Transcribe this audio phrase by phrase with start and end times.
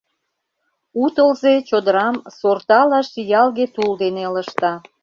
[1.01, 4.73] У тылзе чодырам сортала шиялге тул дене ылыжта.